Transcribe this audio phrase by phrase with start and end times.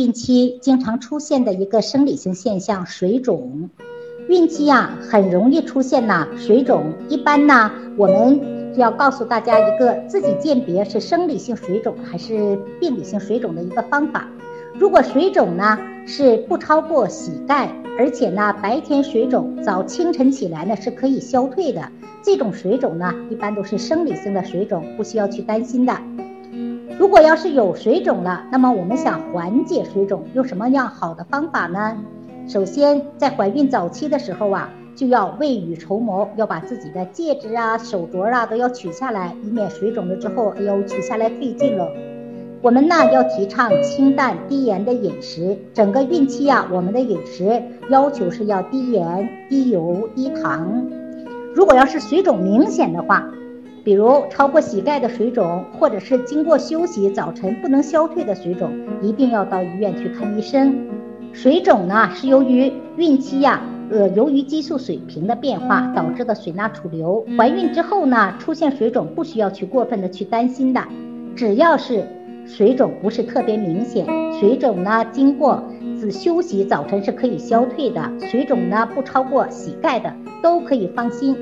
[0.00, 3.68] 孕期经常出现的一个生理性现象——水肿。
[4.30, 6.94] 孕期呀，很容易出现呐水肿。
[7.10, 8.40] 一般呢，我们
[8.78, 14.26] 要告诉大家一个自己鉴别是生理性水肿还是病理性水肿的一个方法。
[14.72, 21.92] 如果水肿呢是不超过膝盖，而且呢白天水肿，早清晨起来呢是可以消退的，
[22.22, 25.94] 这种水肿呢一般都是生理性的水肿，不需要去担心的。
[27.00, 31.96] 如果要是有水肿了，那么我们想缓解水肿，用什么样好的方法呢？
[32.46, 41.88] 首先，在怀孕早期的时候啊，就要未雨绸缪，要把自己的戒指啊、手镯啊都要取下来，以免水肿了之后，哎呦，取下来费劲了。
[42.60, 50.86] 我们呢要提倡清淡低盐的饮食，整个孕期啊，我们的饮食要求是要低盐、低油、低糖。
[51.54, 53.26] 如果要是水肿明显的话，
[53.82, 58.70] 比如超过膝盖的水肿，或者是经过休息早晨不能消退的水肿，
[59.00, 60.74] 一定要到医院去看医生。
[61.32, 67.24] 水肿呢是由于孕期呀，呃，由于激素水平的变化导致的水钠储留。
[67.38, 70.82] 怀孕之后呢，出现水肿不需要去过分的去担心的，
[71.34, 72.04] 只要是
[72.46, 74.04] 水肿不是特别明显，
[74.38, 75.62] 水肿呢经过
[76.00, 81.36] 只休息早晨是可以消退的，水肿呢不超过膝盖的都可以放心。